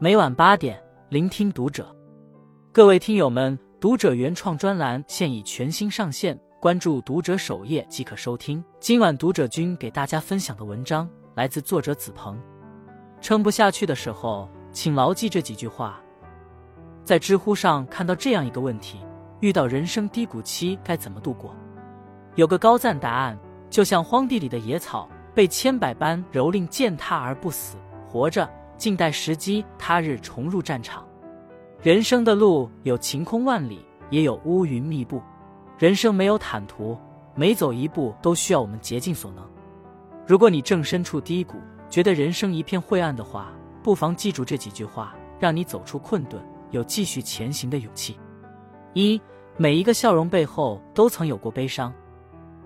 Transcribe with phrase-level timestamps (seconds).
[0.00, 1.92] 每晚八点，聆听读者。
[2.70, 8.62] 各位听友们，读者原创专栏现已全新上线，关注读者首页即可收听。
[8.78, 12.40] 今晚读者君给大家分享的文章来自作者子鹏。
[13.20, 16.00] 撑不下去的时候，请牢记这几句话。
[17.02, 19.00] 在知乎上看到这样一个问题：
[19.40, 21.52] 遇到人生低谷期该怎么度过？
[22.36, 23.36] 有个高赞答案：
[23.68, 27.76] 就像荒地里的野草，被千百般蹂躏践踏而不死，
[28.08, 28.48] 活着。
[28.78, 31.04] 静待时机，他日重入战场。
[31.82, 35.20] 人生的路有晴空万里，也有乌云密布。
[35.76, 36.96] 人生没有坦途，
[37.34, 39.44] 每走一步都需要我们竭尽所能。
[40.26, 41.56] 如果你正身处低谷，
[41.90, 48.16] 觉得人生一片晦暗的话，不妨记住这几句话，让你走出困顿，有继续前行的勇气。
[48.94, 49.20] 一，
[49.56, 51.92] 每一个笑容背后都曾有过悲伤。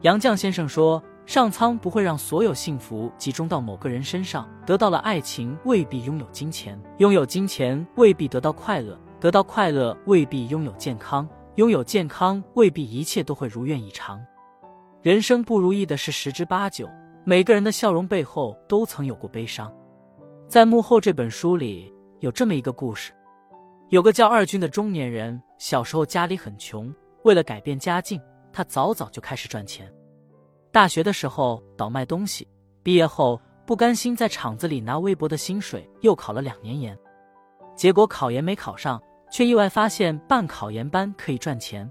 [0.00, 1.02] 杨绛先生说。
[1.28, 4.48] 上苍不会让所有幸福集中到某个人身上。
[4.64, 14.18] 得到了爱情，未必拥有金钱；拥有金钱，未必得到快乐；得到快乐，未必拥有健康；拥有健康，未必一切都会如愿以偿。
[15.02, 16.88] 人生不如意的事十之八九，
[17.24, 19.70] 每个人的笑容背后都曾有过悲伤。
[20.48, 23.12] 在《幕后》这本书里，有这么一个故事：
[23.90, 26.90] 有个叫二军的中年人，小时候家里很穷，
[27.24, 28.18] 为了改变家境，
[28.50, 29.92] 他早早就开始赚钱。
[30.70, 32.46] 大学的时候倒卖东西，
[32.82, 36.96] 毕业后不甘心在厂子里拿微薄的薪水，又考了两年研，
[37.74, 41.90] 结果考研没考上，却意外发现办考研班可以赚钱，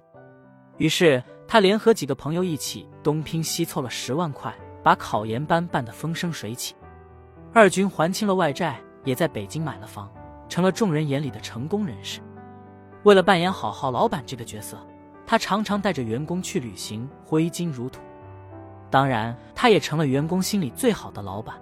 [0.77, 6.75] 于是他联合几个朋友一起东拼西凑了十万块，把考研班办得风生水起。
[7.53, 10.11] 二军还清了外债，也在北京买了房，
[10.47, 12.21] 成了众人眼里的成功人士。
[13.03, 14.77] 为了扮演好好老板这个角色，
[15.25, 18.01] 他常常带着员工去旅行，挥金如土。
[18.89, 21.55] 当然，他也成了员工心里最好的老板。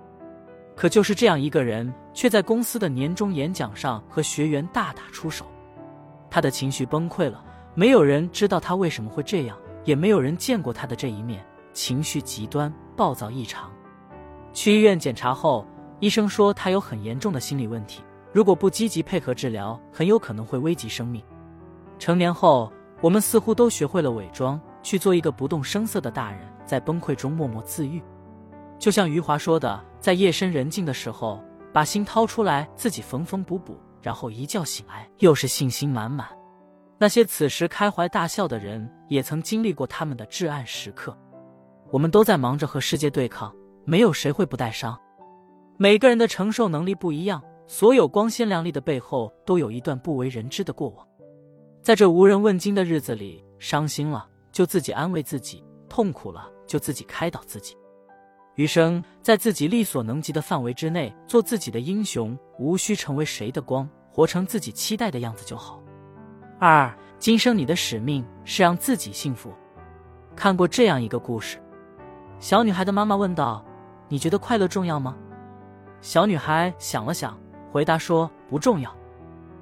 [0.76, 5.46] 可就是这样一个人，却在公司的年终演讲上和学员大打出手。
[6.30, 7.44] 他的情绪崩溃了，
[7.74, 13.72] 没有人知道他为什么会这样，也没有人见过他的这一面，情绪极端，暴躁异常。
[14.52, 15.66] 去医院检查后，
[16.02, 18.04] 医生说他有很严重的心理问题，
[18.34, 21.24] 如果不积极配合治疗，很有可能会危及生命。
[21.98, 26.42] 成年后，我们似乎都学会了伪装，去做一个不动声色的大人。
[26.64, 28.02] 在崩溃中默默自愈，
[28.80, 31.40] 就像余华说的，在夜深人静的时候，
[31.72, 36.28] 把心掏出来，自己缝缝补补，然后一觉醒来，又是信心满满。
[36.98, 41.16] 那些此时开怀大笑的人，也曾经历过他们的至暗时刻。
[41.92, 43.54] 我们都在忙着和世界对抗，
[43.84, 45.00] 没有谁会不带伤。
[45.78, 51.08] 每个人的承受能力不一样，所有光鲜亮丽的背后，都有一段不为人知的过往。
[51.84, 56.50] 在这无人问津的日子里，伤心了就自己安慰自己，痛苦了。
[56.66, 57.78] 就自己开导自己，
[58.56, 65.84] 余生在自己力所能及的范围之内，做自己的英雄，无需成为谁的光，活成自己期待的样子就好。
[66.58, 69.52] 二，今生你的使命是让自己幸福。
[70.36, 71.62] 看过这样一个故事，
[72.40, 73.64] 小女孩的妈妈问道
[74.10, 75.16] ：“你觉得快乐重要吗？”
[76.02, 77.38] 小女孩想了想，
[77.72, 78.92] 回答说：“不重要。”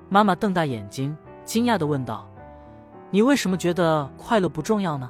[0.08, 2.32] 妈妈瞪大眼睛，惊讶的问道
[3.14, 5.10] ：“你为什么觉得快乐不重要呢？”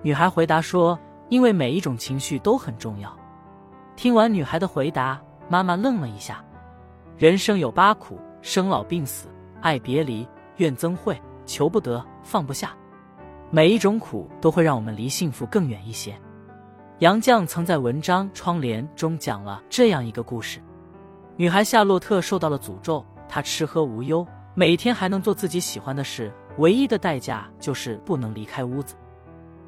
[0.00, 0.98] 女孩回答说。
[1.28, 3.12] 因为每一种情绪都很重要。
[3.96, 6.40] 听完女孩的回答，妈妈愣了一下。
[7.18, 9.26] 人生有八苦：生老病死、
[9.60, 10.24] 爱别离、
[10.58, 12.76] 怨憎会、求不得、放不下。
[13.50, 16.16] 每一种苦都会让我们离幸福更远一些。
[17.00, 20.60] 杨绛曾在文章《窗帘》中讲了这样一个故事：
[21.36, 28.94] 女孩夏洛特受到了诅咒，她吃喝无忧，每天还能做自己喜欢的事，唯一的代价就是不能离开屋子。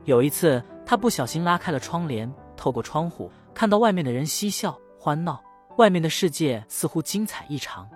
[0.05, 0.63] 有一次。
[0.89, 5.39] 他不小心拉开了窗帘，透过窗户看到外面的人嬉笑欢闹，
[5.77, 7.87] 外面的世界似乎精彩异常。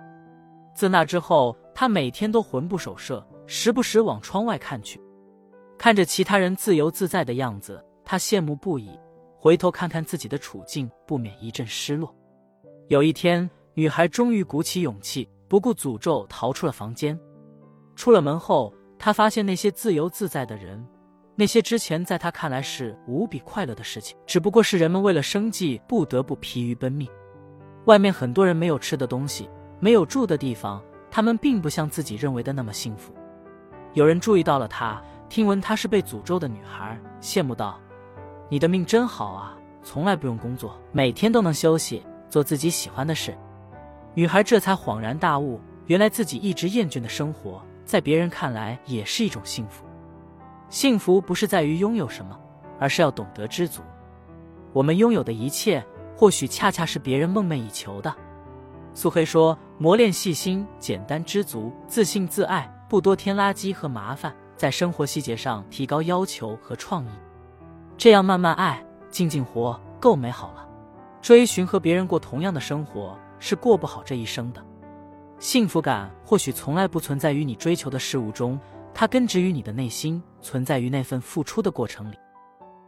[0.75, 5.01] 自那之后，他每天都魂不守舍，时不时往窗外看去，
[5.75, 8.91] 看着其他人自由自在的样子，他羡慕不已。
[9.39, 12.13] 回头看看自己的处境，不免一阵失落。
[12.89, 17.19] 有一天，女孩终于鼓起勇气，不顾诅咒，逃出了房间。
[17.95, 18.71] 出了门后，
[19.03, 20.81] 他发现那些自由自在的人。
[21.35, 27.05] 那些之前在他看来是无比快乐的事情，只不过是人们为了生计不得不疲于奔命。
[27.83, 29.49] 外面很多人没有吃的东西，
[29.81, 33.13] 没有住的地方，他们并不像自己认为的那么幸福。
[33.91, 37.77] 有人注意到了她，听闻她是被诅咒的女孩，羡慕道
[38.47, 43.37] ：“你的命真好啊，从来不用工作，每天都能休息，做自己喜欢的事。”
[44.15, 49.85] 女孩这才恍然大悟，原来自己一直厌倦的生活，在别人看来也是一种幸福。
[50.69, 52.39] 幸福不是在于拥有什么，
[52.79, 53.81] 而是要懂得知足。
[54.71, 55.85] 我们拥有的一切，
[56.15, 58.13] 或许恰恰是别人梦寐以求的。
[58.95, 67.09] 苏黑说：“磨练细心、简单、知足、自信、自爱，不多添垃圾和麻烦，在生活细节上提高要求和创意，
[67.97, 70.67] 这样慢慢爱，静静活，够美好了。
[71.21, 74.63] 追寻和别人过同样的生活，是过不好这一生的。
[75.43, 78.57] 幸福感或许从来不存在于你追求的事物中，
[78.93, 82.15] 它根植于你的内心，存在于那份付出的过程里。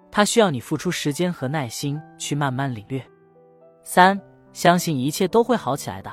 [0.10, 3.06] 它需要你付出时间和耐心去慢慢领略。”
[3.84, 4.18] 三。
[4.54, 6.10] 相信一切都会好起来的。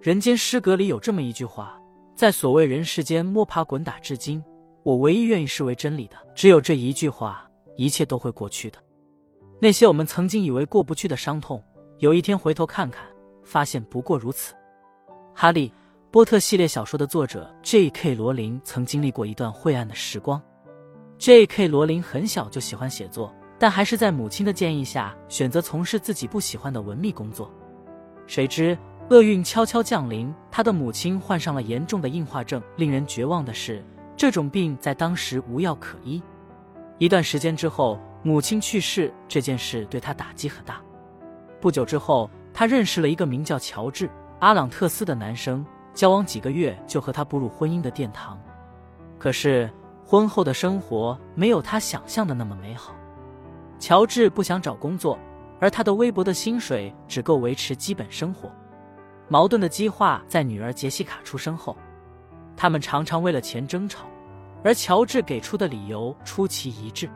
[0.00, 1.78] 人间失格里有这么一句话：
[2.16, 4.42] 在所谓人世间摸爬滚打至今，
[4.82, 7.46] 我唯一愿意视为真理的，只有这一句话：
[7.76, 8.78] 一切都会过去的。
[9.60, 11.62] 那些我们曾经以为过不去的伤痛，
[11.98, 13.04] 有一天回头看看，
[13.44, 14.54] 发现不过如此。
[15.40, 15.72] 哈利
[16.10, 18.14] 波特系列小说的作者 J.K.
[18.14, 20.38] 罗琳曾经历过一段晦暗的时光。
[21.16, 21.66] J.K.
[21.66, 23.34] 罗琳很小就喜欢写作。
[23.58, 27.50] 但还是在母亲的建议下，选择从事自己不喜欢的文秘工作。
[28.26, 28.76] 谁知
[29.08, 32.62] 厄运悄悄降临，他的母亲患上了严重的硬化症。
[32.76, 33.82] 令人绝望的是，
[34.18, 36.22] 这种病在当时无药可医。
[36.98, 40.82] 一段时间之后，母亲去世，这件事对他打击很大。
[41.62, 44.06] 不久之后，他认识了一个名叫乔治·
[44.40, 48.40] 阿朗特斯的男生，交往几个月就和他步入婚姻的殿堂。
[49.18, 49.70] 可是，
[50.02, 52.94] 婚后的生活没有他想象的那么美好。
[53.78, 55.18] 乔治不想找工作，
[55.60, 58.50] 而他的微薄的薪水只够维持基本生活。
[59.28, 61.76] 矛盾的激化在女儿杰西卡出生后，
[62.56, 64.06] 他们常常为了钱争吵，
[64.64, 67.06] 而乔治给出的理由出奇一致。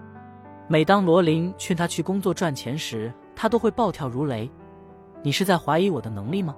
[0.69, 4.49] 每当罗琳劝他去工作赚钱时，他都会暴跳如雷
[5.25, 6.55] ：“你是在怀疑我的能力吗？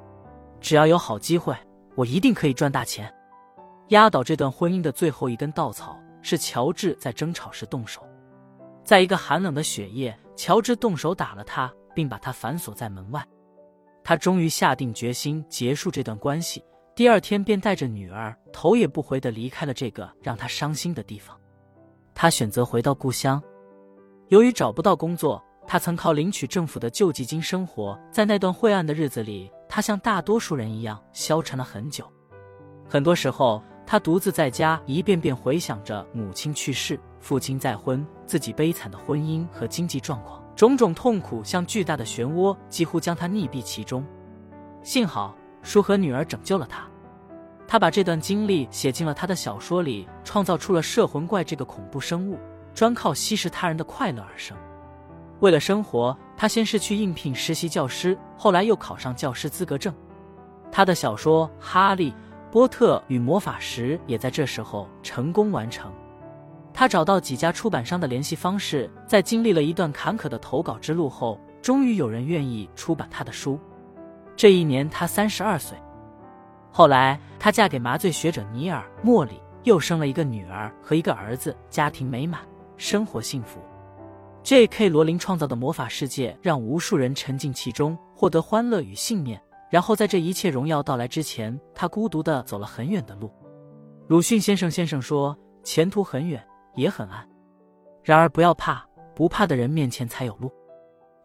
[0.66, 1.56] 只要有好机会，
[1.94, 3.08] 我一定可以赚大钱。”
[3.90, 8.04] 压倒这段婚姻的最后一根稻草是乔治在争吵时动手。
[8.82, 13.24] 在一个寒冷的雪夜，乔治动手打了他，并把他反锁在门外。
[14.02, 16.64] 他终于下定决心结束这段关系。
[16.96, 21.38] 第二天，便带着女儿头也不回地离开了这个让他伤心的地方。
[22.12, 23.40] 他选择回到故乡。
[24.30, 27.96] 由于找不到工作，他曾靠领取政府的救济金生活。
[28.10, 32.10] 在那段晦暗的日子里，他像大多数人一样消沉了很久。
[32.88, 36.98] 很多时候，他独自在家，一遍遍回想着母亲去世。
[37.18, 44.06] 父亲再婚，自己悲惨的婚姻和经济状况，种种痛苦像巨大的漩涡，几乎将他溺毙其中。
[44.84, 46.86] 幸好叔和女儿拯救了他。
[47.66, 52.38] 他把这段经历写进了他的小说里，创造出了摄魂怪这个恐怖生物，
[52.72, 54.56] 专靠吸食他人的快乐而生。
[55.40, 59.94] 为了生活，他先是去应聘实习教师，后来又考上教师资格证。
[60.72, 62.14] 他的小说《哈利
[62.50, 65.92] 波特与魔法石》也在这时候成功完成。
[66.72, 73.58] 他找到几家出版商的联系方式，在经历了一段坎坷的投稿之路后，终于有人愿意出版他的书。
[74.36, 75.76] 这一年他三十二岁。
[76.70, 82.42] 后来他嫁给麻醉学者尼尔·莫里，又生了一个女儿和一个儿子，家庭美满，
[82.76, 83.60] 生活幸福。
[84.46, 84.88] J.K.
[84.88, 89.42] 罗琳创造的魔法世界让无数人沉浸其中，获得欢乐与信念。
[89.68, 93.28] 然后在这一切荣耀到来之前，他孤独地走了很远的路。
[94.06, 96.40] 鲁迅先生先生说：“前途很远。”
[96.76, 97.28] 也很暗，
[98.04, 100.48] 然而不要怕，不怕的人面前才有路。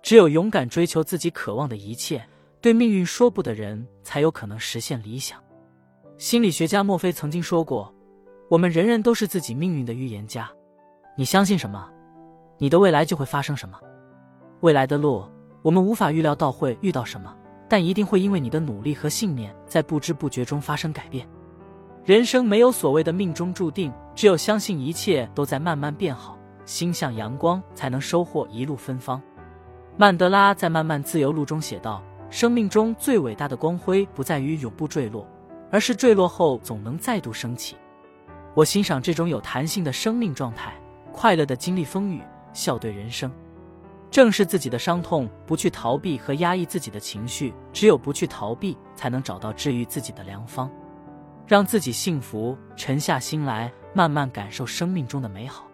[0.01, 2.27] 只有勇敢追求自己渴望的一切，
[2.59, 5.39] 对命运说不的人，才有可能实现理想。
[6.17, 7.93] 心理学家墨菲曾经说过
[8.49, 10.49] ：“我们人人都是自己命运的预言家。
[11.15, 11.87] 你相信什么，
[12.61, 13.75] 你的未来就会发生什么。
[14.59, 15.25] 未来的路，
[15.63, 17.35] 我们无法预料到会遇到什么，
[17.67, 21.27] 但一定会因为你的努力和信念，在不知不觉中发生改变。”
[22.05, 29.19] 人生没有所谓的命中注定，只有相信一切都在慢慢变好，心向阳光，才能收获一路芬芳。
[29.97, 35.27] 曼德拉在《漫漫自由路》中写道：“生命中最伟大的光辉，不在于永不坠落，
[35.71, 37.75] 而是坠落后总能再度升起。”
[38.53, 40.71] 我欣赏这种有弹性的生命状态，
[41.11, 42.21] 快乐的经历风雨，
[42.53, 43.31] 笑对人生。
[44.09, 50.69] 正视自己的伤痛，不去逃避和压抑自己的情绪，只有不去逃避，才能找到治愈自己的良方。
[51.47, 55.65] 让自己幸福，沉下心来，慢慢感受生命中的美好，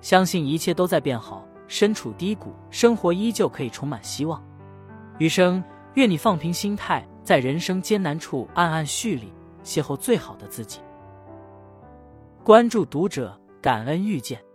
[0.00, 1.44] 相信一切都在变好。
[1.68, 4.40] 身处低谷，生活依旧可以充满希望。
[5.18, 5.62] 余生，
[5.94, 9.32] 愿你放平心态，在人生艰难处暗暗蓄力，
[9.64, 10.78] 邂逅最好的自己。
[12.44, 14.45] 关注读者，感恩遇见。